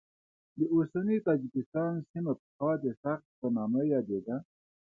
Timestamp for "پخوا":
2.39-2.71